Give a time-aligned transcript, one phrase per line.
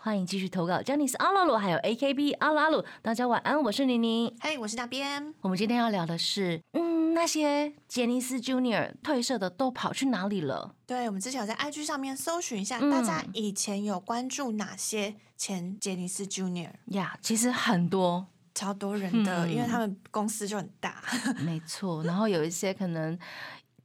[0.00, 4.32] 欢迎继续投稿 j a n i c e 阿拉鲁还有 AKB 阿鲁阿鲁，大家晚安，我是妮妮。
[4.40, 5.34] 嘿，我是大边。
[5.40, 10.76] 我们今天要聊的是，嗯，那些杰尼斯 Junior 退社的都跑去哪里了？
[10.86, 16.70] 对，我们之前有在 IG 上面搜寻一下，嗯大家以前有关注哪些前杰尼斯 Junior？
[16.86, 21.02] 呀其实很多，超多人的，嗯因为他们公司就很大。
[21.44, 22.04] 没错。
[22.04, 23.18] 然后有一些可能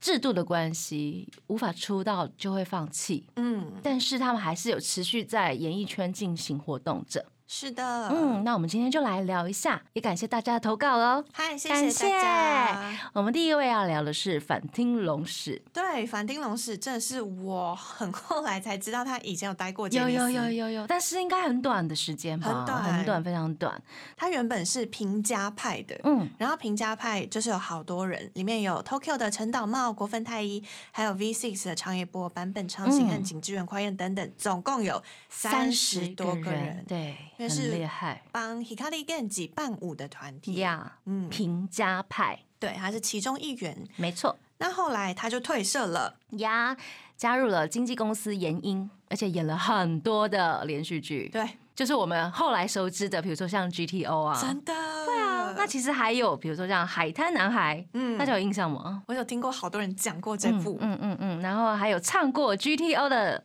[0.03, 7.25] 制度的关系，无法出道就会放弃，嗯，但是他们还是有持续在演艺圈进行活动着。
[7.55, 8.09] 是的。
[8.09, 11.23] 嗯，那我们今天就来聊一下，也感谢大家的投稿哦。
[11.31, 12.99] 嗨，谢感谢大家。
[13.13, 19.87] 我们第一位要聊的是反町隆史，对，反町隆史真的是我很后来才知道，他以前有待过。
[19.89, 23.79] 有有有有有，但是应该很短的时间吧，很短很短，非常短。
[24.17, 25.95] 他原本是平家派的。
[26.05, 40.55] 嗯，然后平家派就是有好多人，里面有 Tokyo 的陈岛茂、国分太一，还有 V Six 的长野波、坂本昌行和嗯井之源快彦等等，总共有三十多个人，对，很因为是厉害帮 Hikari Genji 伴舞的团体。
[40.55, 40.99] 呀。
[41.05, 43.77] 嗯，平家派，对，他是其中一员。
[43.97, 46.77] 没错那后来他就退社了，呀，
[47.17, 54.39] 加入了经纪公司研音，而且演了很多的连续剧，对，就是我们后来熟知的，比如说像 GTO 啊。
[54.41, 54.73] 真的，
[55.05, 59.03] 对啊，那其实还有，比如说像《海滩男孩》，嗯大家有印象吗？
[59.07, 63.43] 我有听过好多人讲过这部，嗯嗯嗯，然后还有唱过 GTO 的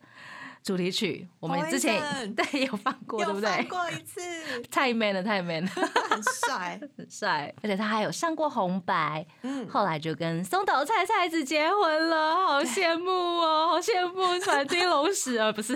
[0.63, 2.01] 主题曲，我们之前
[2.35, 3.49] 对有放过，对不对？
[3.49, 4.19] 放过一次，
[4.69, 5.69] 太 man 了，太 man 了，
[6.09, 15.75] 很帅，很帅，而且他还有上过红白，嗯，后来就跟松岛菜菜子结婚了，好羡慕哦，好羡慕传金龙史啊，不是，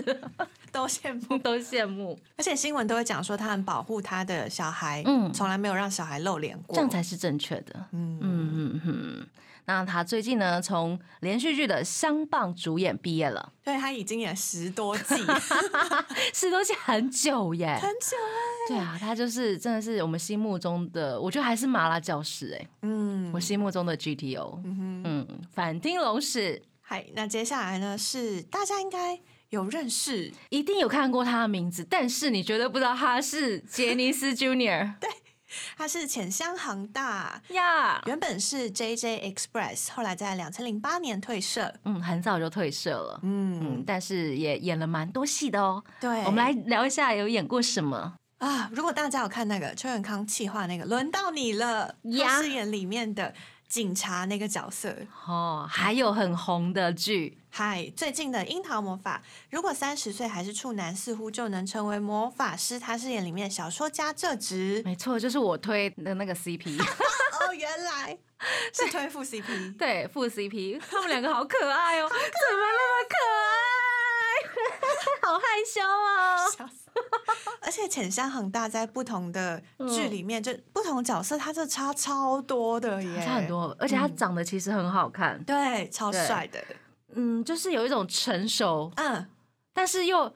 [0.70, 1.38] 都羡慕。
[1.38, 7.74] 都羡慕，而且新闻都会讲说他很保护他的小孩，嗯嗯，从来没有让小孩露脸过，这样才是正确的。
[7.92, 8.18] 嗯。
[8.20, 9.26] 嗯嗯嗯。
[9.66, 15.14] 那他最近呢，从连续剧的相棒主演毕业了，对他已经演十多季，
[16.34, 17.78] 十多季很久耶。
[17.80, 18.68] 很久哎。
[18.68, 24.60] 对啊，他就是真的是我们心目中的，我觉得还是麻辣教师哎，嗯我心目中的 GTO。
[24.64, 29.18] 嗯哼，嗯，反町隆史嗨，那接下来呢是大家应该
[29.50, 34.92] 有认识，一定有看过他的名字，但是你绝对不知道他是杰尼斯 Junior
[35.76, 37.40] 他是浅香航大。
[37.48, 38.00] 呀。
[38.06, 41.72] 原本是 JJ Express，后来在两千零八年退社。
[41.84, 43.20] 嗯，很早就退社了。
[43.22, 45.82] 嗯，嗯，但是也演了蛮多戏的哦。
[46.00, 48.14] 对，我们来聊一下有演过什么。
[48.38, 53.32] 啊，如果大家有看那个邱永康气话那个，轮到你了，呀他饰演里面的
[53.68, 54.96] 警察那个角色。
[55.26, 62.78] 哦，还有很红的剧，嗨，最近的《樱桃魔法》，如果三十岁还是处男，似乎就能成为魔法师。
[62.78, 64.82] 他饰演里面小说家这职。
[64.84, 68.18] 没错，就是我推的那个 CP， 哦，原来
[68.72, 69.76] 是推副 CP。
[69.78, 73.93] 对，副 CP，他们两个好可爱哦，怎么那么可爱？
[75.22, 76.50] 好害羞哦。
[76.56, 76.90] 笑死！
[77.60, 83.48] 而且浅香很大，在不同的剧里面，就不同角色，他这差超多的耶，差很。
[83.48, 86.62] 多，而且他长得其实很好看，对，超对帅的。
[87.14, 89.26] 嗯，就是有一种成熟，嗯，
[89.72, 90.32] 但是又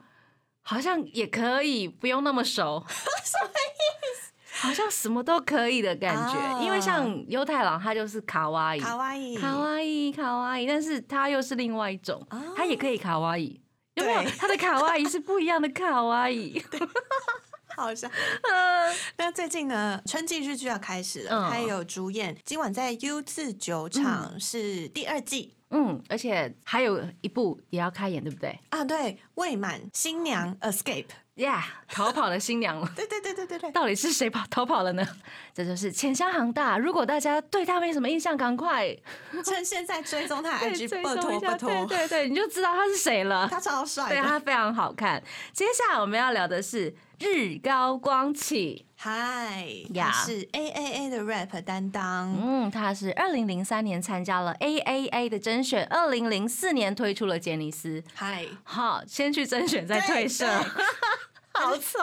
[0.61, 3.81] 好像也可以不用那么熟， 什么意
[4.19, 4.31] 思？
[4.61, 13.59] 好像什么都可以的感觉，啊因为像优太郎他就是卡哇伊，卡哇伊，卡哇伊，卡哇伊，但是他又是另外一种，啊他也可以卡哇伊。
[13.99, 14.31] 有没有对？
[14.37, 16.61] 他的卡哇伊是不一样的卡哇伊。
[17.75, 18.07] 好笑。
[18.09, 25.55] 嗯那最近呢，春季日剧要开始了，嗯他也有主演，今晚在 U 字酒厂是第二季。
[25.71, 31.05] 嗯，而且还有一部也要开演，对不对啊，对，未满新娘 escape，
[31.39, 32.89] 呀逃跑的新娘了。
[32.95, 35.05] 对对对对对对，到底是谁跑逃跑了呢？
[35.53, 36.77] 这就是浅香航大。
[36.77, 38.95] 如果大家对他没什么印象，赶快
[39.43, 43.47] 趁现在追踪他的对 IG，追拜踪一下托拜托，对对对，你就知道他是谁了。
[43.51, 44.21] 他超帅对。
[44.21, 45.21] 他非常好看。
[45.53, 48.85] 接下来我们要聊的是日高光启。
[49.01, 58.03] 嗨，呀他是 A A A 的 rap 担当，嗯，他是二零零三年参加了 AAA 的甄选，二零零四年推出了杰尼斯。
[58.13, 60.83] 嗨，好，先去甄选再退社，对
[61.53, 62.01] 好聪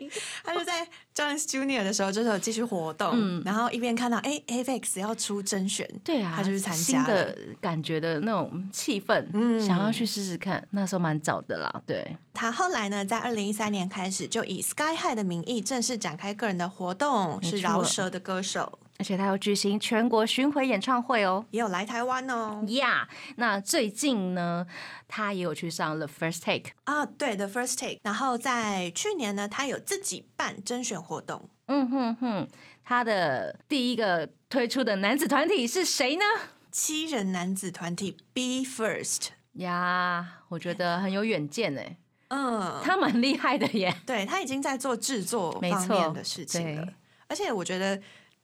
[0.00, 0.10] 明。
[0.42, 3.42] 他就在 Jonas Junior 的时候，就是有继续活动，嗯。
[3.44, 7.06] 然后一边看到哎 Avex 要出甄选，对啊，他就去参加了。
[7.06, 9.60] 的感觉的那种气氛，嗯。
[9.60, 10.66] 想要去试试看。
[10.70, 21.44] 那时候蛮早的啦，对，他后来呢，在二零一三年开始就以 Sky High 的名义正式展开个人的活动，是饶舌的歌手，而且他要举行全国巡回演唱会哦。
[21.50, 22.64] 也有来台湾哦。
[22.68, 24.66] 呀那最近呢，
[25.06, 26.72] 他也有去上了 First Take。
[26.84, 27.98] 啊，对，The First Take。
[28.02, 32.48] 然后在去年呢，他有自己办甄选活动，嗯哼哼，
[32.84, 36.24] 他的第一个推出的男子团体是谁呢？
[36.70, 39.28] 七人男子团体 Be First。
[39.54, 41.96] 呀，我觉得很有远见哎，
[42.28, 43.94] 嗯，他蛮厉害的耶。
[44.04, 46.86] 对他已经在做制作方面的事情了，
[47.28, 47.98] 而且我觉得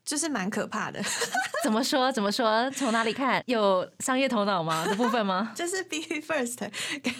[0.04, 1.00] 就是蛮可怕的，
[1.62, 2.10] 怎么说？
[2.12, 2.70] 怎么说？
[2.72, 3.42] 从哪里看？
[3.46, 4.84] 有商业头脑吗？
[4.86, 5.52] 的部分吗？
[5.56, 6.58] 就是 Be First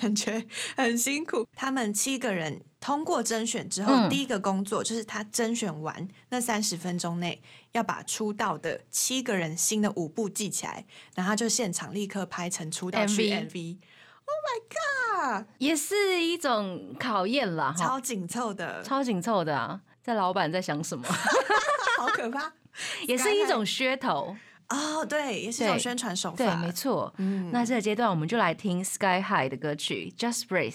[0.00, 0.44] 感觉
[0.76, 1.46] 很辛苦。
[1.54, 7.40] 他们七个人通过甄选之后，嗯第一个工作就是他甄选完那三十分钟内
[7.72, 10.84] 要把出道的七个人新的舞步记起来，
[11.14, 13.78] 然后就现场立刻拍成出道曲 MV。
[14.24, 15.46] Oh my god！
[15.58, 19.80] 也是一种考验啦，哈，超紧凑的，超紧凑的啊！
[20.02, 21.06] 这老板在想什么？
[21.98, 22.52] 好可怕
[23.08, 24.36] 也是一种噱头。
[24.68, 25.04] 哦！
[25.04, 26.36] 对，也是一种宣传手法。
[26.36, 27.12] 对，没错。
[27.18, 30.72] 嗯那这个阶段我们就来听 Sky High 的歌曲《Just Breathe》。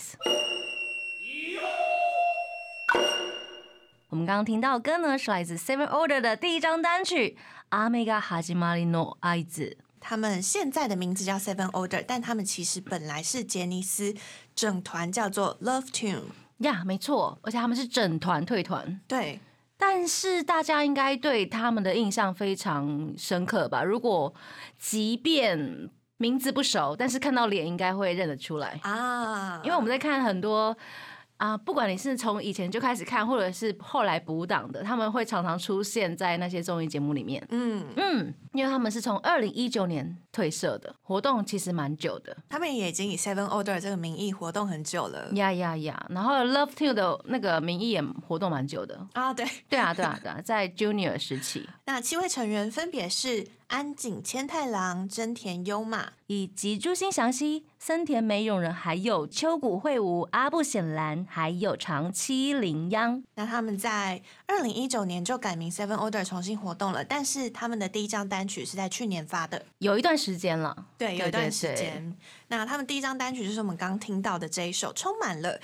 [4.10, 7.32] 我们刚刚听到的歌呢，是来自 Seven Order 的第一张单曲
[7.70, 9.78] 《阿美嘎哈吉玛里诺爱子》。
[10.00, 14.16] 他们现在的名字叫 Seven Order，但他们其实本来是杰尼斯
[14.56, 16.22] 整团叫做 Love Tune。
[16.60, 19.40] 呀没错，而且他们是整团退团，对，
[19.78, 23.84] 但是大家应该对他们的印象非常深刻吧？
[23.84, 24.34] 如果
[24.80, 28.80] 即便名字不熟，但是看到脸应该会认得出来。
[28.82, 30.76] 啊，因为我们在看很多
[31.38, 37.46] 啊、不管你是从以前就开始看，或者是后来补档的，他们会常常出现在那些综艺节目里面。
[37.50, 42.36] 嗯，嗯，因为他们是从二零一九年退社的，活动其实蛮久的。
[42.50, 45.30] 他们也已经以 Seven Order 这个名义活动很久了。
[45.34, 46.06] 呀呀呀！
[46.10, 49.08] 然后 Love Two 的那个名义也活动蛮久的。
[49.14, 56.14] 啊，对， 对啊，对啊，对啊，在 Junior 时期，那七位成员分别是安井千太郎、真田优马。
[56.30, 63.24] 以及朱心祥希、森田美永人，还有秋谷惠吾、阿部显兰，还有长期绫央。
[63.36, 72.18] 那他们在二零一九年就改名 Seven Order 重新活动了，但是他们的第一张单曲是在去年发的，有一段时间了，对，有一段对对时间。
[72.50, 75.58] 那他们第一张单曲就是我们刚听到的这一首，充满了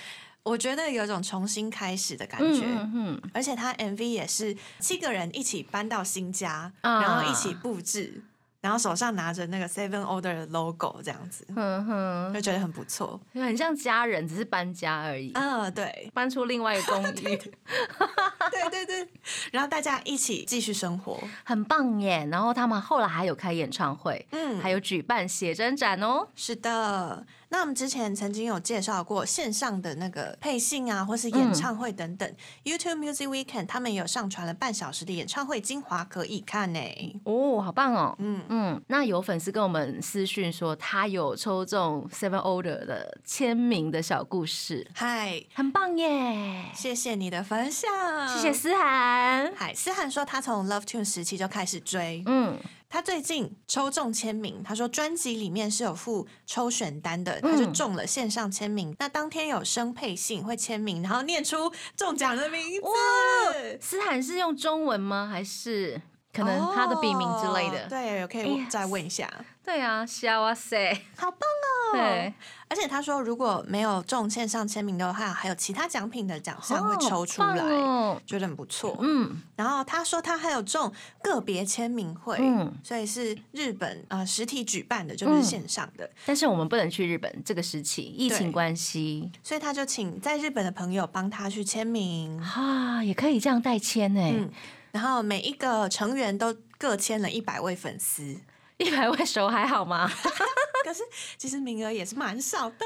[0.44, 2.62] 我觉得有一种重新开始的感觉。
[2.64, 2.92] 嗯嗯
[3.22, 8.24] 嗯，而且他 MV 也是七个人一起搬到新家，啊然后一起布置，
[8.64, 13.20] 然后手上拿着那个 Seven Order 的 logo，这样子，嗯哼，就觉得很不错。
[13.34, 19.06] 很像家人，只是搬家而已，啊、对， 搬出另外一个公寓， 对对对，
[19.52, 21.22] 然后大家一起继续生活。
[21.44, 22.26] 很棒耶。
[22.32, 26.26] 然后他们后来还有开演唱会，嗯，还有举办写真展哦。
[26.34, 27.26] 是的。
[27.54, 32.28] 那我们之前曾经有介绍过线上的那个配信啊，或是演唱会等等。
[32.64, 36.80] YouTube Music Weekend 他们也有上传了半小时的演唱会精华可以看呢。
[37.26, 38.16] 哦，好棒哦。
[38.18, 46.66] 嗯，嗯，那有粉丝跟我们私讯说，他有抽中 Seven Order 的签名的小故事，嗨，很棒耶！
[46.74, 47.88] 谢谢你的分享，
[48.30, 48.52] 谢谢。
[48.52, 49.54] 思涵。
[49.56, 52.58] 嗨，思涵说他从 Love Tune 时期就开始追，嗯，
[52.94, 58.96] 他最近抽中签名，他说专辑里面是有附抽选单的，他就中了线上签名。
[59.00, 65.28] 那当天有声配信会签名，然后念出中奖的名字，斯坦是用中文吗？
[65.28, 66.00] 还是
[66.34, 67.86] 可能他的笔名之类的？
[67.86, 69.30] 哦对，可以再问一下。
[69.64, 70.94] 对啊，小哇塞！
[71.16, 71.94] 好棒哦！
[71.94, 72.34] 对，
[72.68, 78.98] 而且他说如果没有中线上签名的话，还有其他奖品的奖项会抽出来，好棒哦觉得很不错。
[79.00, 86.10] 嗯然后他说他还有中个别签名会，嗯，所以是日本呃实体举办的，就不是线上的。
[86.26, 94.22] 但是我们不能去日本，这个时期疫情对关系，所以他就请在日本的朋友帮他去签名，啊、也可以这样代签呢。
[94.22, 94.50] 嗯，
[94.94, 98.40] 然后每一个成员都各签了一百位粉丝，
[98.78, 100.08] 一百位手还好吗？
[100.86, 101.02] 可是
[101.38, 102.86] 其实名额也是蛮少的，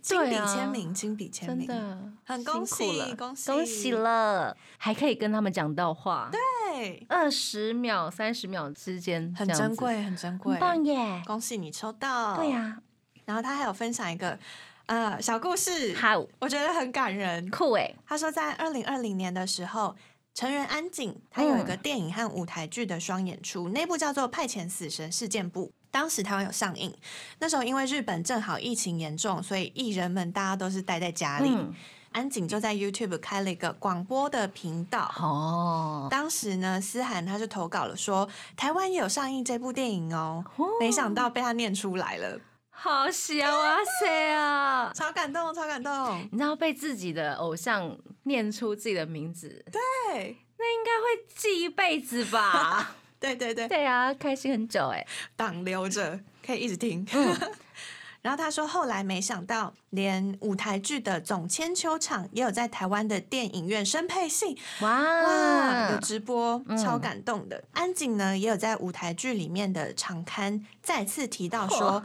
[0.00, 11.22] 亲笔签名，亲笔签名，真的，很恭喜了恭喜恭喜了，还可以跟他们讲到话，对，二十秒、三十秒之间，很珍，贵，很珍贵很，棒耶！
[11.26, 12.78] 恭喜你抽到，对、呀、
[13.24, 14.38] 然后他还有分享一个
[14.86, 17.50] 呃小故事，好我觉得很感人。
[17.50, 19.96] 酷哎，他说，在二零二零年的时候，
[20.38, 25.66] 成员安井他有一嗯个电影和舞台剧的双演出，那部叫做《派遣死神事件簿》。
[25.90, 26.94] 当时台湾有上映，
[27.40, 31.50] 那时候因为日本正好疫情严重，所以艺人们大家都是待在家里。
[31.50, 31.74] 嗯
[32.12, 35.12] 安井就在 YouTube 开了一个广播的频道。
[35.18, 38.26] 哦，当时呢，思涵他就投稿了说，
[38.56, 40.44] 台湾也有上映这部电影哦，
[40.80, 42.40] 没想到被他念出来了，
[42.70, 44.90] 好喜啊哇塞啊！
[44.94, 46.26] 超感动，超感动。
[46.30, 47.94] 你知道被自己的偶像
[48.28, 52.94] 念出自己的名字，对，那应该会记一辈子吧？
[53.18, 55.04] 对对对，对啊，开心很久哎。
[55.34, 57.04] 档留着，可以一直听。
[58.22, 67.64] 然后他说，后来没想到，连舞台剧的总千秋场也有在台湾的电影院生配信，哇，哇有直播，超感动的。
[67.72, 72.04] 安景呢，也有在舞台剧里面的场刊再次提到说。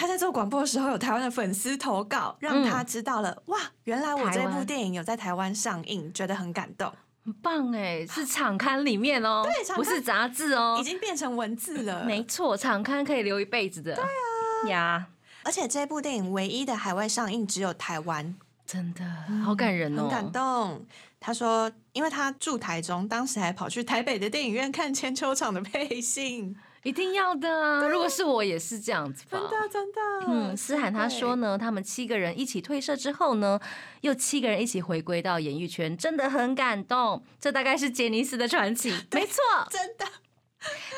[0.00, 6.90] 他在做广播的时候，有台湾的粉丝投稿，让他知道了、哇，原来我这部电影有在台湾上映，觉得很感动，
[7.22, 10.78] 很棒哎，是场刊里面哦， 对不是杂志哦。
[10.80, 12.02] 已，经变成文字了。
[12.06, 13.94] 没错，场刊可以留一辈子的。
[13.94, 15.06] 对啊，呀，
[15.44, 19.04] 而且这部电影唯一的海外上映只有台湾，真的
[19.44, 20.86] 好感人哦，很感动。
[21.20, 27.86] 他说，因为他住台中，当时还跑去台北的电影院看千秋场的配信，一定要的啊！
[27.88, 29.38] 如果是我，也是这样子吧。
[29.70, 30.00] 真的。
[30.26, 33.60] 嗯，思涵他说呢，他们七个人一起退社之后呢，
[34.00, 37.22] 又七个人一起回归到演艺圈，真的很感动。
[37.38, 39.42] 这大概是杰尼斯的传奇， 没错。
[39.68, 40.06] 真的，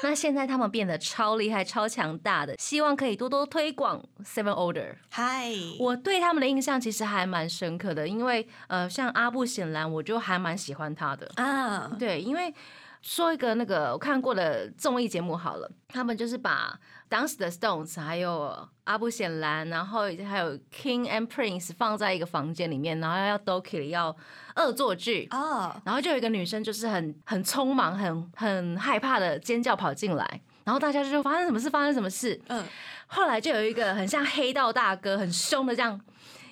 [0.04, 4.94] 那现在他们变得超厉害、超强大的，希望可以多多推广 Seven Order。
[5.10, 11.28] 嗨，我对他们的印象其实还蛮深刻的，因为呃，像阿布显兰，我就还蛮喜欢他的。
[11.36, 12.52] 啊，对，因为
[13.02, 16.78] 说一个那个我看过的综艺节目好了，他们就是把
[17.08, 24.16] 当时的 Stones 还有阿布显兰，然后还有 King and Prince 放在一个房间里面，然后要 Doki 要
[24.54, 25.26] 恶作剧。
[25.32, 31.68] 哦，然后就有一个女生，就是很很匆忙、很很害怕的尖叫跑进来，然后大家就说发生什么事？
[31.68, 32.40] 发生什么事？
[32.48, 32.64] 嗯，
[33.08, 36.00] 后来就有一个很像黑道大哥，很凶的这样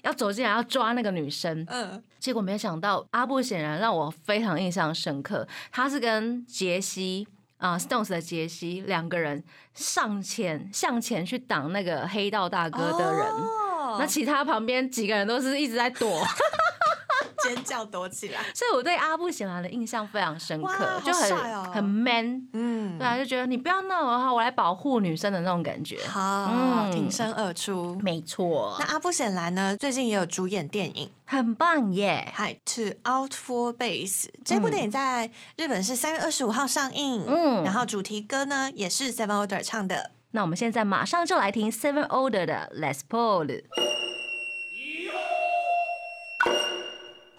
[0.03, 7.27] 要走进来要抓那个女生，嗯，结果没想到阿布显然让我非常印象深刻，他是跟杰西
[7.59, 9.43] 啊、Stones 的杰西两个人
[9.75, 13.97] 上前向前去挡那个黑道大哥的人，哦。
[13.99, 16.23] 那其他旁边几个人都是一直在躲，
[17.55, 22.47] 尖叫躲起来，所以我对阿布显然的印象非常深刻哇，就很很 man。
[22.53, 25.99] 嗯对，啊，就觉得你不要闹了哈，我来保护女生的那种感觉。
[26.07, 27.99] 好，嗯挺身而出。
[28.03, 32.33] 没错那，阿布显兰呢，最近也有主演电影很棒耶！
[32.39, 40.13] 《Hi to Out for Base》这部电影在日本是三月二十五号上映，嗯然后主题歌呢也是 Seven Order 唱的。
[40.33, 43.63] 那我们现在马上就来听 Seven Order 的 Let's Pull。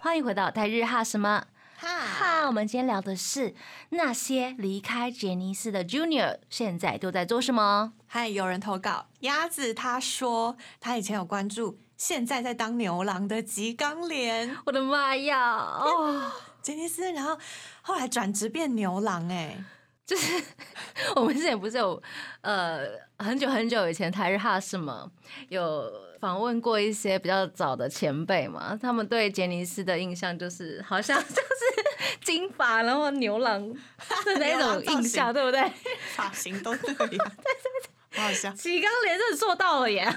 [0.02, 2.46] 欢迎回到台日哈什么哈，哈？
[2.48, 3.54] 我们今天聊的是
[3.90, 7.92] 那些离开杰尼斯的 Junior 现在都在做什么？
[8.08, 15.54] 嗨有人投稿，鸭子他说他以前有关注，现在在当牛郎的吉冈莲我的妈呀！
[15.56, 17.38] 哦，杰尼斯，然后
[17.82, 19.56] 后来转职变牛郎、哎，
[20.04, 20.42] 就是
[21.14, 22.02] 我们之前不是有
[22.40, 22.80] 呃
[23.20, 25.08] 很久很久以前台日哈什么
[25.48, 25.88] 有
[26.22, 35.68] 访问过一些比较早的前辈嘛，他们对杰尼斯的印象就是好像就是金发然后牛郎的那种 印象，对不对？
[36.14, 40.08] 发型都这样，对对对，好好笑，吉冈连真的做到了耶，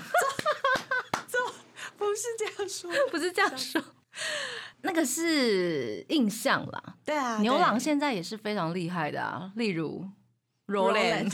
[1.98, 3.82] 不是这样说， 不是这样说。
[4.82, 10.08] 那个是印象啦，对啊，牛郎对现在也是非常厉害的啊，例如
[10.68, 11.34] Roland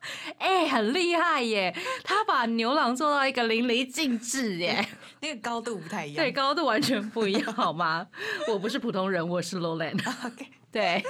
[0.38, 1.74] 哎、很厉害耶！
[2.04, 4.86] 他把牛郎做到一个淋漓尽致耶，
[5.20, 8.06] 那个高度不太一样， 对，高度完全不一样，好吗？
[8.48, 10.00] 我不是普通人，我是 Lowland。
[10.26, 10.46] OK。
[10.70, 11.02] 对，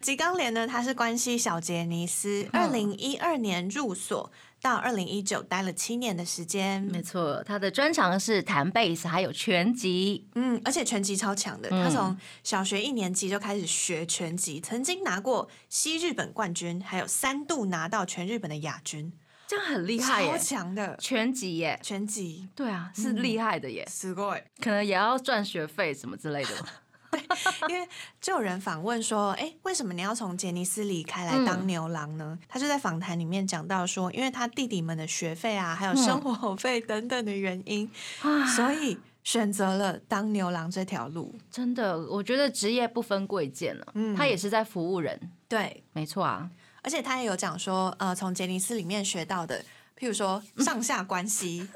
[0.00, 6.81] 吉冈莲呢，他是关西小杰尼斯，二零一二年入所，到二零一九待了七年的时间。
[6.83, 10.27] 没错，他的专长是弹贝斯，还有拳击。
[10.35, 19.13] 嗯，而且拳击超强的，嗯他从小学一年级就开始学拳击，曾经拿过西日本冠军，还有三度拿到全日本的亚军，
[19.47, 20.39] 这样很厉害超耶！
[20.39, 22.49] 强的拳击耶，拳击。
[22.55, 26.80] 对啊，是厉害的耶，すごい，可能也要赚学费什么之类的吧。
[27.68, 27.88] 因为
[28.20, 32.38] 就有人访问说，哎、为什么你要从杰尼斯离开来嗯当牛郎呢？
[32.48, 37.90] 他就在访谈里面讲到说，因为他弟弟们的学费啊，还有生活费等等的原因，
[38.22, 41.34] 啊，所以选择了当牛郎这条路。
[41.50, 46.50] 真的，我觉得职业不分贵贱了，嗯他也是在服务人，对，没错啊。
[46.82, 49.64] 而且他也有讲说，呃，从杰尼斯里面学到的，
[49.96, 51.68] 譬如说上下关系，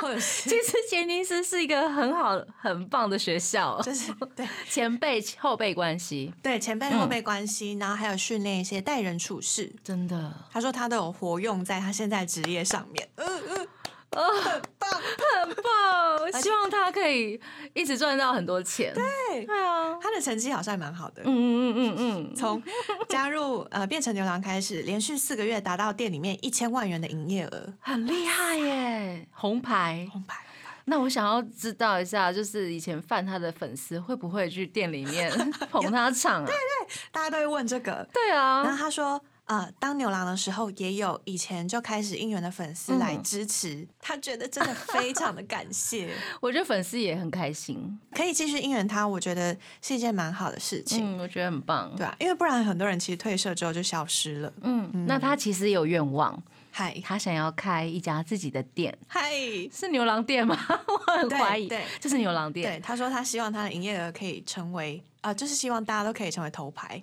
[0.00, 9.72] 或者是其实杰尼斯是一个很好、很棒的学校，就是 对前辈后辈关系对前辈后辈关系，然后还有训练一些待人处事。
[9.84, 10.32] 真的。
[10.50, 13.06] 他说他都有活用在他现在职业上面。
[14.10, 14.90] 嗯嗯，很棒。
[15.40, 17.40] 很棒，希望他可以
[17.74, 18.92] 一直赚到很多钱。
[18.94, 21.22] 对，对啊，他的成绩好像也蛮好的。
[21.24, 22.62] 嗯嗯嗯嗯嗯，从
[23.08, 30.08] 加入呃变成牛郎开始，连续四个月达到店里面一千万元的营业额，很厉害耶，红牌。
[30.12, 30.44] 红牌。
[30.86, 35.30] 那我想要知道一下，就是以前范他的粉丝会不会去店里面
[35.70, 36.50] 捧他场啊？
[37.12, 39.20] 大家都会问这个，对啊然后啊，他说。
[39.50, 47.98] 呃，当牛郎的时候，也有以前就开始应援的粉丝来嗯支持，他觉得真的非常的感谢， 我觉得粉丝也很开心。
[48.14, 51.92] 可以继续应援他，我觉得是一件蛮好的事情，嗯，我觉得很棒。
[51.96, 54.52] 对啊，因为不然很多人其实退社之后就消失了。
[54.62, 56.40] 嗯，那他其实有愿望，
[56.70, 59.32] 嗨他想要开一家自己的店，嗨，
[59.72, 60.56] 是牛郎店吗？
[60.86, 62.70] 我很怀疑，对这是牛郎店。
[62.70, 67.02] 对，他说他希望他的营业额可以成为啊、就是希望大家都可以成为头牌，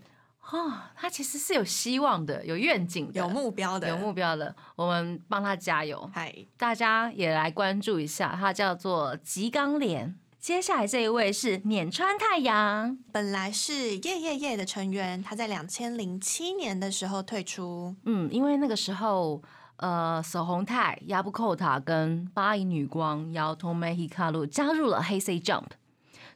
[0.52, 6.10] 哦，他其实是有希望的，有愿景的，有目标的，有目标的，我们帮他加油。
[6.14, 10.16] 嗨，大家也来关注一下，他叫做吉冈莲。
[10.40, 19.42] 接下来这一位是碾川太阳，本来是夜夜夜的成员，他在两千零七年的时候退出，嗯，因为那个时候，
[19.76, 25.66] 呃，手红太、亚布寇塔跟八一女光姚通梅希卡路加入了黑 C Jump，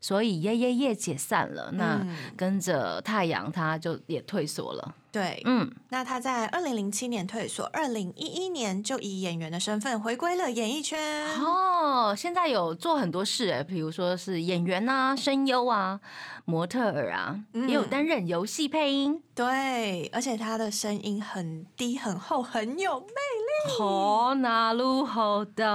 [0.01, 1.71] 所以耶耶耶解散了。
[1.73, 4.95] 那嗯跟着太阳，他就也退缩了。
[5.11, 11.27] 对，嗯，那他在二零零七年退所，二零一一年就以演员的身份回归了演艺圈。
[11.39, 15.99] 哦，现在有做很多事哎，比如说是演员啊、声优啊、
[16.45, 19.21] 模特儿啊，嗯也有担任游戏配音。
[19.33, 23.77] 对，而且他的声音很低、很厚、很有魅力。
[23.77, 25.65] 好，那路好的，真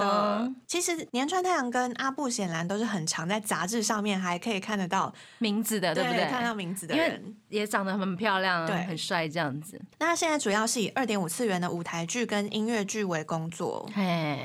[0.00, 6.26] 的，其实年川太阳跟阿布显然都是很常在杂志上面还可以看得到，名字的，对不对？
[6.26, 7.36] 看到名字的因为人。
[7.48, 9.80] 也长得很漂亮，对很帅这样子。
[9.98, 14.38] 那他现在主要是以二点五次元的舞台剧跟音乐剧为工作，嘿，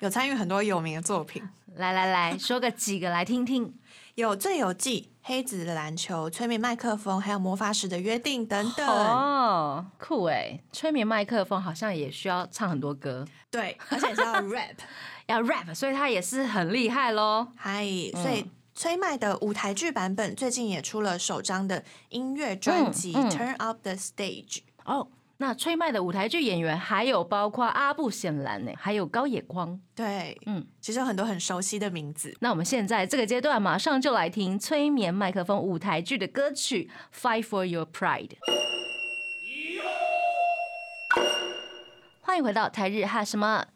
[0.00, 1.42] 有参与很多有名的作品，
[1.76, 3.74] 来来来说个几个来听听。
[4.14, 8.86] 有《最有记》《黑子的篮球》《催眠麦克风》，还有《魔法使的约定》等等。
[8.86, 10.60] 哦，酷哎！
[10.70, 14.76] 催眠麦克风好像也需要唱很多歌，对，而且是要 rap。
[15.28, 17.46] 要 rap，所以他也是很厉害喽。
[17.56, 24.46] 嗨，所以崔麦的舞台剧版本最近也出了首张的音乐专辑《Turn Up the Stage》。
[24.84, 29.78] 哦，那崔麦的舞台剧演员还有包括阿布显兰呢，还有高野光。
[29.94, 32.34] 对，嗯嗯，其实有很多很熟悉的名字。
[32.40, 38.28] 那我们现在这个阶段马上就来听催眠麦克风舞台剧的歌曲《Fight for Your Pride》。
[42.22, 43.66] 欢迎回到台日哈什么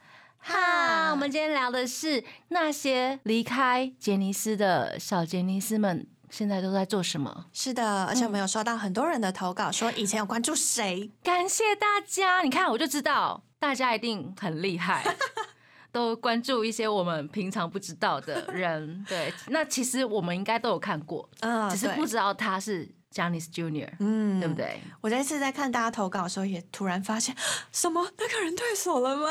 [0.46, 1.10] 哈？
[1.10, 7.46] 我们今天聊的是那些离开杰尼斯的小杰尼斯们，现在都在做什么？
[7.52, 12.42] 是的，而且我们有收到很多人的投稿，说以前有关注谁，感谢大家！
[12.42, 15.04] 你看，我就知道大家一定很厉害，
[15.90, 19.04] 都关注一些我们平常不知道的人。
[19.08, 24.54] 对，那其实我们应该都有看过，嗯，只是不知道他是 Janis Junior，、嗯对不？
[24.54, 24.78] 对？
[25.00, 27.34] 我这次在看大家投稿的时候，也突然发现，
[27.72, 29.28] 什么那个人退所了吗？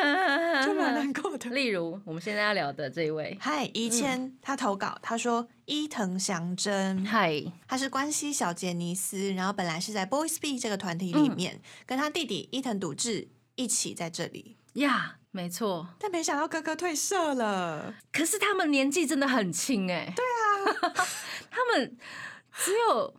[0.64, 1.50] 就蛮难过的。
[1.50, 15.88] 例如我们现在要聊的这一位，嗨，一千他投稿，他说伊藤祥真，嗨，他是关西小杰尼斯，然后本来是在 Boys B 这个团体里嗯面，跟他弟弟伊藤笃志一起在这里，呀，没错。
[15.98, 17.94] 但没想到哥哥退社了。
[18.12, 21.06] 可是他们年纪真的很轻哎、对啊，
[21.50, 21.96] 他们
[22.64, 23.14] 只有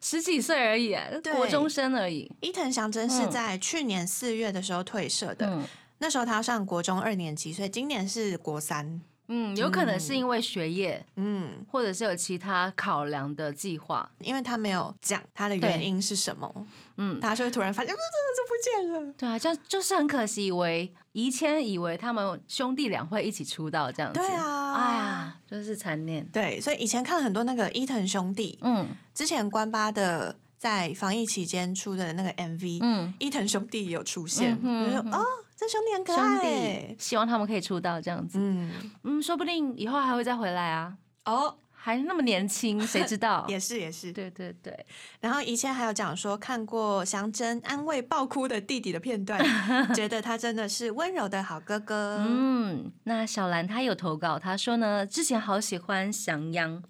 [0.00, 0.96] 十几岁而已
[1.34, 2.30] 国中生而已。
[2.40, 5.64] 伊藤祥真是嗯在去年四月的时候退社的，嗯
[5.98, 9.00] 那时候他要上国中二年级，所以今年是国三。
[9.28, 14.08] 嗯，有可能是因为学业，嗯，或者是有其他考量的计划。
[14.20, 16.66] 因为他没有讲他的原因是什么，
[16.96, 18.04] 嗯，他就会突然发现，嗯，真的
[18.36, 19.12] 是不见了。
[19.18, 24.20] 对啊，这样就是很可惜，以为以前以为他们兄弟俩会一起出道这样子。
[24.20, 24.74] 对啊。
[24.74, 26.22] 哎呀，就是残念。
[26.30, 28.86] 对，所以以前看很多那个伊藤兄弟，嗯。
[29.14, 35.24] 之前关八的在防疫期间出的那个 MV，、嗯，伊藤兄弟有出现，就说哦，
[35.56, 36.44] 这兄弟很可兄爱
[36.90, 38.38] 弟，，希望他们可以出道这样子。
[38.38, 38.70] 嗯，
[39.04, 43.46] 嗯，说不定以后还会再回来啊，哦，还那么年轻，谁知道？
[43.48, 44.12] 也是也是。
[44.12, 44.76] 对对对，
[45.20, 49.40] 然后以前还有讲说看过祥真安慰爆哭的弟弟的片段，
[49.94, 52.16] 觉得他真的是温柔的好哥哥。
[52.28, 56.82] 嗯，那小兰她有投稿，她说呢，之前好喜欢翔央，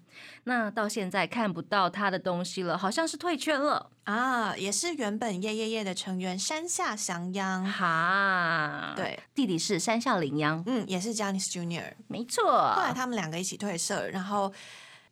[0.45, 3.91] 那到现在看不到他的东西了，好像是退圈了。
[4.05, 11.93] 啊，也是原本夜夜夜的成员山下祥央，哈，，对，弟弟是山下羚羊，嗯，也是 Johnny's Junior。
[12.07, 12.45] 没错。
[12.73, 14.51] 后来他们两个一起退社，然后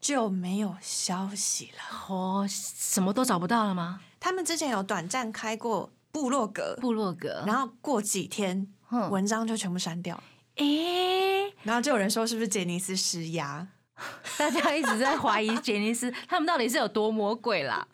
[0.05, 2.13] 就没有消息了。
[2.13, 4.01] 哦，什么都找不到了吗？
[4.19, 10.21] 他们之前有短暂开过部落格，部落格，然后过几天哼文章就全部删掉。
[10.57, 13.67] 诶、然后就有人说是不是杰尼斯施压？
[14.37, 17.87] 大家一直在怀疑杰尼斯他们到底是有多魔鬼啦。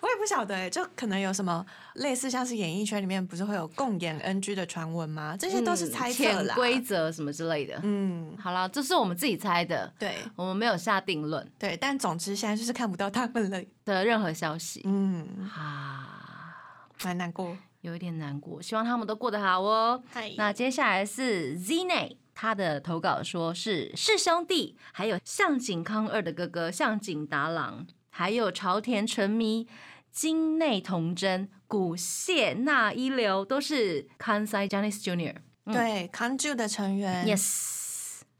[0.00, 5.36] 我也不晓得哎，就可能有什么类似像是演艺圈里面不是会有共演 NG 的传闻吗？
[5.38, 7.78] 这些都是猜测规则什么之类的。
[7.82, 13.60] 嗯，好了，这是我们自己猜的，对我们没有下定论对，但总之现在就是看不到他们了。
[13.84, 16.54] 的任何消息嗯，啊，
[17.02, 17.56] 蛮难过。
[17.80, 18.60] 有一点难过。
[18.60, 20.02] 希望他们都过得好哦。
[20.12, 29.66] 嗨那接下来是 Z N，他的投稿说是是兄弟，还有向井康二的哥哥向井达郎，还有朝田纯迷、
[30.12, 35.36] 金内童真、古谢那一流，都是 Kansai Johnny's Junior。
[35.64, 37.78] 对 c o n j u 的成员 Yes。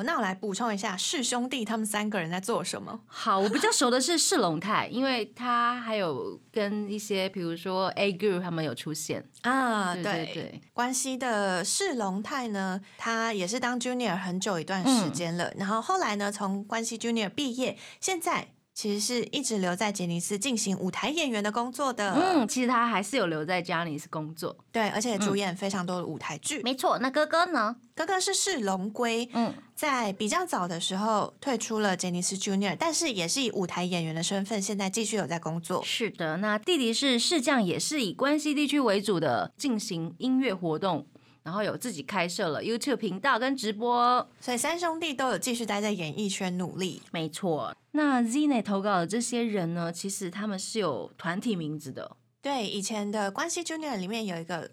[0.02, 3.00] 那我来补充一下，是兄弟他们三个人在做什么？
[3.06, 9.28] 好，我比较熟的是世龙泰，因为他还有跟一些比如说 A Group 他们有出现。
[9.42, 22.12] 啊，对对对，关西的世龙泰呢，他也是当 Junior 很久一段时间了，然后后来呢，从关西 Junior 毕业，现在其实是一直留在杰尼斯进行舞台演员的工作的。
[22.14, 24.56] 嗯，其实他还是有留在杰尼斯工作。
[24.72, 26.62] 对，而且主演非常多的舞台剧。
[26.62, 27.76] 没错，那哥哥呢？
[27.94, 35.82] 哥哥是世龙龟，嗯，在比较早的时候退出了杰尼斯 Junior，但是也是以舞台演员的身份，现在继续有在工作。
[35.84, 41.06] 是的，那弟弟是世将，也是以关西地区为主的进行音乐活动，
[41.42, 44.28] 然后有自己开设了 YouTube 频道跟直播。
[44.40, 47.02] 所以三兄弟都有继续待在演艺圈努力。
[47.10, 52.16] 没错，那 Z 内投稿的这些人呢，其实他们是有团体名字的。
[52.42, 54.70] 对，以前的关西 Junior 里面有一个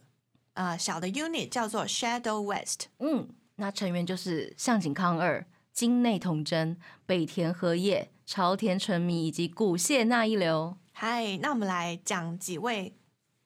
[0.53, 2.87] 呃小的 unit 叫做 Shadow West。
[2.99, 10.77] 嗯，那成员就是向井康二、金内童真、北田和叶、朝田纯迷以及古谢那一流。
[10.93, 12.93] 嗨，那我们来讲几位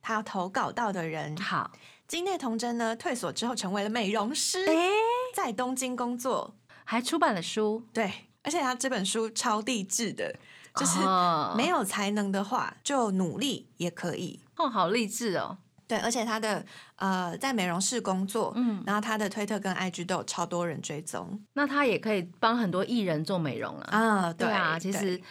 [0.01, 1.35] 他投稿到的人。
[1.37, 1.71] 好，
[2.07, 4.89] 金内童真呢，退所之后成为了美容师，哎、
[5.35, 6.55] 在东京工作。
[6.83, 8.11] 还出版了书，对，
[8.43, 10.35] 而且他这本书超励志的，
[10.75, 14.41] 就是哦没有才能的话，就努力也可以。
[14.57, 15.57] 哦，好励志哦。
[15.87, 16.65] 对，而且他的
[16.97, 23.83] 呃在美容室工作，嗯，然后他的推特跟 IG 都有超多人追踪那他也可以帮很多艺人做美容了。
[23.85, 24.33] 啊。
[24.33, 25.21] 对啊，其对实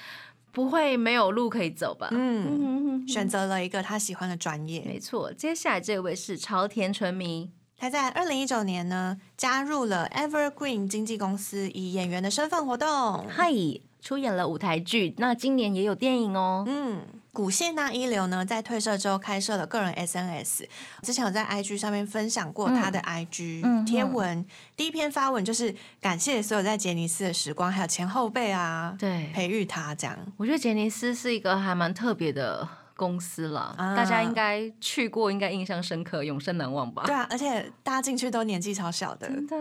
[0.52, 2.08] 不会没有路可以走吧？
[2.10, 4.82] 嗯，嗯，选择了一个他喜欢的专业。
[4.86, 5.32] 没错。
[5.32, 13.26] 接下来这位是朝田纯迷，他在二零一九年呢加入了 Evergreen 经纪公司，以演员的身份活动。
[13.28, 13.52] 嗨，
[14.00, 16.64] 出演了舞台剧，那今年也有电影哦。
[16.66, 20.66] 嗯，古谢那一流呢，在退社之后开设了个人 SNS，
[21.02, 24.44] 之前有在 IG 上面分享过他的 IG 嗯贴文。
[24.76, 30.18] 第一篇发文就是感谢所有在杰尼斯的时光，还有前后辈啊，对，培育他这样。
[30.36, 32.66] 我觉得杰尼斯是一个还蛮特别的
[32.96, 37.04] 公司了，啊大家应该去过，应该印象深刻，永生难忘吧？
[37.06, 39.56] 对啊，而且大家进去都年纪超小的，真的，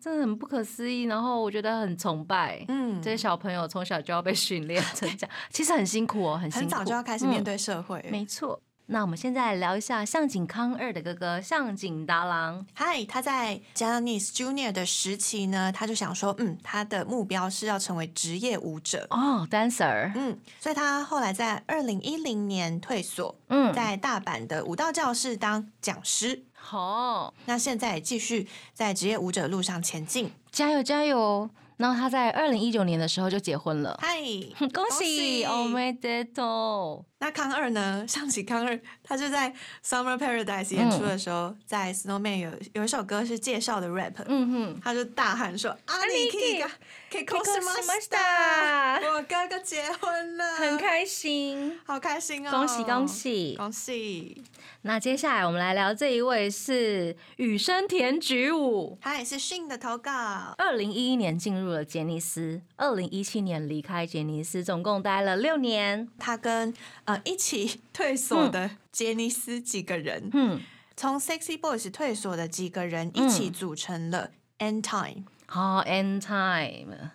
[0.00, 1.04] 真的很不可思议。
[1.04, 8.04] 然后我觉得很崇拜，嗯这些小朋友从小就要被训练成这样，其实很辛苦哦，很辛苦，很早就要开始面嗯对社会。
[8.10, 8.60] 没错。
[8.88, 12.64] 那我们现在来聊一下向井康二的哥哥向井达郎。
[12.72, 19.04] 嗨，他在 Japanese Junior 的时期呢，他就想说，嗯，他的目标是要成为职业舞者。
[19.10, 26.44] 哦，dancer，嗯，所以他后来在二零一零年退所，嗯，在大阪的舞蹈教室当讲师。
[26.68, 30.32] 好，那现在也继续在职业舞者路上前进。
[30.50, 31.48] 加油加油！
[31.76, 34.16] 然后他在二零一九年的时候就结婚了，嗨，
[34.74, 38.04] 恭喜喜 o m e d e t o 那康二呢？
[38.08, 46.69] 上期康二，他就在 Summer Paradise 演出的时候，在 Snowman 有有一首歌是介绍的 rap，、嗯哼，他就大喊说：“阿里 K 个
[47.09, 52.51] K 結婚 cos しま m し a た我哥哥结婚了，很开心，好开心哦！
[52.51, 53.55] 恭喜恭喜！
[53.57, 54.43] 恭喜！
[54.83, 58.97] 那接下来我们来聊这一位是羽生田菊舞。
[59.01, 60.11] 他也是讯的投稿，
[60.57, 66.07] 二零一一年进入了杰尼斯，二零一七年离开杰尼斯，总共待了六年。
[66.17, 66.73] 他跟
[67.05, 70.59] 呃一起退所的 杰尼斯几个人，嗯，
[70.95, 75.25] 从 Sexy Boys 退所的几个人一起组成了 End Time。
[75.45, 77.11] 好，End Time。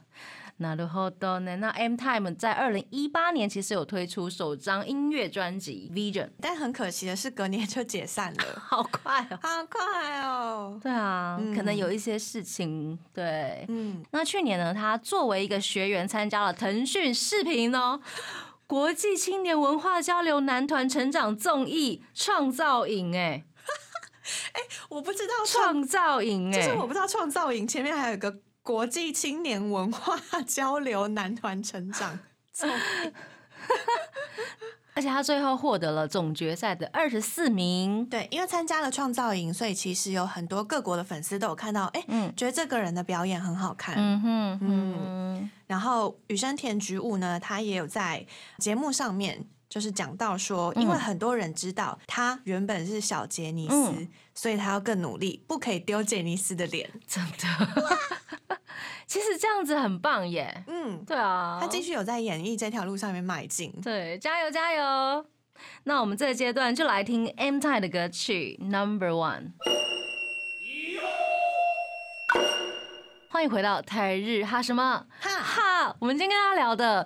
[0.59, 1.57] 那るほど呢？
[1.57, 9.39] 那 M Time 在二零一八年其实有推出首张音乐专辑《Vision》，但很可惜的是，隔年就解散了， 好快哦。
[9.43, 10.81] 好快哦。
[10.83, 12.99] 对啊，嗯可能有一些事情。
[13.13, 18.01] 对，嗯，那去年呢，他作为一个学员参加了腾讯视频哦。
[18.72, 23.44] 国际青年文化交流男团成长综艺创造营，哎，
[24.88, 32.18] 我不知道创，造营，哎，就是我不知道创造营前面还有个国际青年文化交流男团成长
[32.54, 33.12] 综艺
[34.94, 38.06] 而且他最后获得了总决赛的二十四名。
[38.06, 43.96] 对，因为参加了创造营，所以其实有很多各国的粉丝都有看到，哎、嗯觉得这个人的表演很好看。
[43.98, 48.26] 嗯哼嗯然后羽生田菊悟呢，他也有在
[48.58, 56.90] 节目上面就是讲到说，因为嗯很多人知道他原本是小杰尼斯，嗯所以他要更努力，不可以丢杰尼斯的脸。
[57.08, 58.58] 真的。
[59.12, 60.64] 其实这样子很棒耶。
[60.68, 63.70] 嗯，对啊，他继续有在演艺这条路上面迈进。
[63.84, 65.26] 对，加油加油！
[65.84, 69.52] 那我们这个阶段就来听 M Time 的歌曲 Number One。
[73.28, 75.96] 欢迎回到台日哈什么哈，哈？
[76.00, 77.06] 我们今天跟大家聊的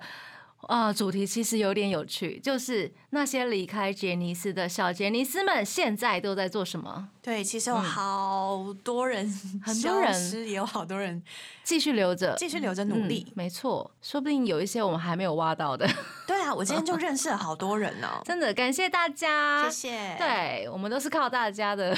[0.66, 7.08] 啊、主题其实有点有趣，就是那些离开杰尼斯的小杰尼斯们现在都在做什么？
[7.22, 11.22] 对，其实有好多人、嗯很多人也有好多人
[11.64, 13.32] 继续留着，继续留着努力嗯。
[13.36, 15.88] 没错，说不定有一些我们还没有挖到的。
[16.26, 18.20] 对啊，我今天就认识了好多人哦。
[18.26, 21.96] 真的感谢大家，谢谢。，对我们都是靠大家的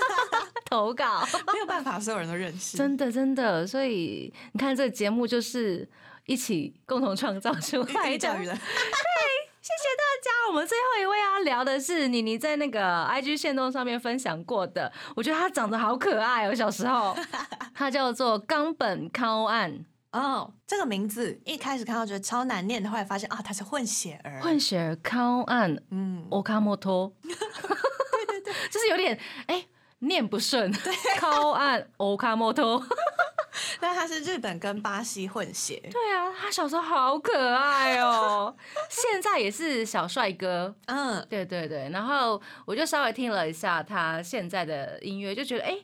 [0.68, 2.76] 投稿，没有办法，所有人都认识。
[2.76, 5.86] 真的真的，所以你看这个节目就是
[6.26, 8.10] 一起共同创造出来的。
[8.10, 8.56] 寓教于人。
[8.56, 10.30] 谢谢大家。
[10.50, 17.16] 我们最后一位要聊的是妮妮在那个 IG 线动上面分享过的，我觉得她长得好可爱哦，小时候，
[17.74, 24.40] 她叫做冈本康案哦，这个名字一开始看到觉得超难念的，后来发现啊，他是混血儿。
[24.42, 29.66] 混血儿康案嗯，Okamoto， 对对对， 就是有点哎。
[30.00, 30.70] 念不顺，
[31.16, 32.84] 康案 Okamoto，
[33.86, 35.78] 但他是日本跟巴西混血。
[35.92, 38.56] 对啊，他小时候好可爱哦，
[38.88, 45.76] 现在也是小帅哥，嗯，对对对，然后我就稍微听了一下他现在的音乐，就觉得哎、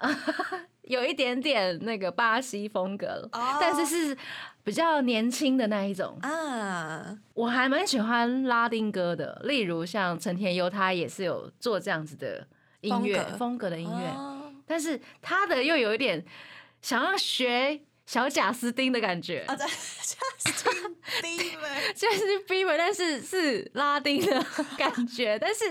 [0.82, 3.26] 有一点点那个巴西风格
[3.58, 4.14] 但是是
[4.62, 6.18] 比较年轻的那一种。
[6.22, 12.46] 嗯，我还蛮喜欢拉丁歌的，例如像陈天优，他也是有做这样子的
[12.82, 14.36] 音乐风格的音乐，哦。
[14.66, 16.24] 但是他的又有一点
[16.82, 19.44] 想要学小贾斯汀的感觉。
[19.48, 24.44] 哦，在 Justin Bieber，就是 Bieber，但是是拉丁的
[24.76, 25.64] 感觉， 但是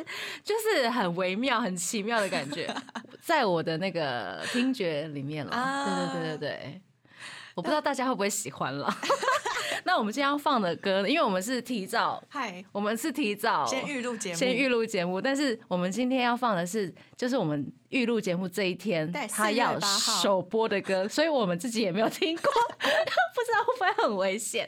[0.43, 2.73] 就是很微妙、很奇妙的感觉，
[3.21, 5.51] 在我的那个听觉里面了。
[5.51, 6.81] 啊对对对对对，
[7.59, 8.89] 我不知道大家会不会喜欢了。
[9.83, 22.43] 那我们今天要放的歌呢，因为我们是提早，嗨，我们是提早先预录节目，先预录节目，但是我们今天要放的是，就是我们预录节目这一天他要首播的歌，所以我们自己也没有听过，
[22.79, 24.65] 不知道会不会很危险。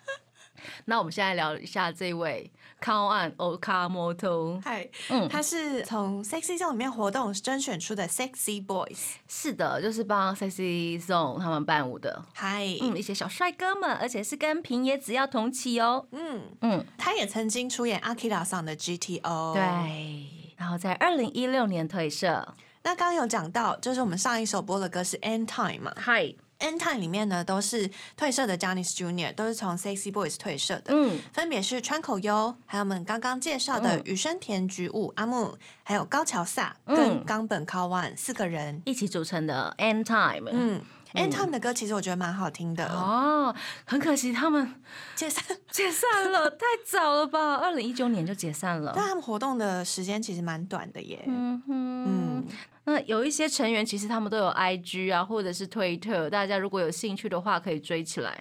[0.84, 8.98] 那我们现在聊一下这位康安 Okamoto，嗨，嗯，他是从 Sexy Zone 里面活动甄选出的 Sexy Boys。
[9.26, 19.54] 是的，就是帮 Sexy Zone 他们伴舞的，嗨，嗯，一些小帅哥们，而且是跟平野紫耀同期哦，嗯，嗯，他也曾经出演 Akira 上的 GTO。
[19.54, 25.92] 对，然后在二零一六年退社，那刚刚有讲到，就是我们上一首播的歌是 End Time 嘛。
[25.96, 30.94] 嗨，，End Time 里面呢都是退社的 Johnny's Junior，都是从 Sexy Boys 退社的。
[30.94, 38.82] 嗯，分别是川口优，还有我们刚刚介绍的嗯羽生田菊悟阿木，还有高桥萨嗯跟冈本靠万四个人。
[38.84, 40.80] 一起组成的 End Time，嗯
[41.14, 42.86] ，End Time 的歌其实我觉得蛮好听的。
[42.88, 44.74] 哦，很可惜他们
[45.14, 47.56] 解散，解散了， 太早了吧？
[47.56, 48.92] 二零一九年就解散了。
[48.94, 51.24] 但他们活动的时间其实蛮短的耶。
[51.26, 52.44] 嗯哼，嗯，
[52.86, 58.38] 那有一些成员其实他们都有 IG 啊，或者是推特，大家如果有兴趣的话可以追起来。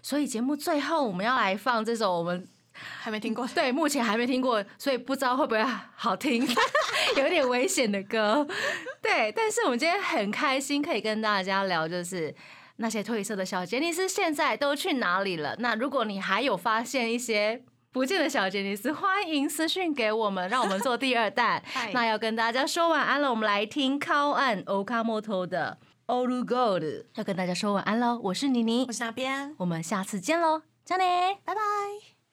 [0.00, 3.46] 所以节目最后我们要来放这首我们还没听过。
[3.48, 5.64] 对目前还没听过，所以不知道会不会
[5.96, 6.46] 好听，
[7.16, 8.46] 有点危险的歌。
[9.02, 12.34] 对，但是我们今天很开心可以跟大家聊，就是。
[12.78, 15.56] 那些褪色的小杰尼斯现在都去哪里了？
[15.60, 17.62] 那如果你还有发现一些
[17.96, 21.62] 不见的小杰尼斯，欢迎私讯给我们，让我们做第二弹。
[21.94, 28.20] 那要跟大家说晚安了，我们来听靠岸 Okamoto 的 All Gold，要跟大家说晚安喽。
[28.24, 31.04] 我是妮妮我，是阿边，我们下次见喽，加你。
[31.42, 32.15] 拜拜。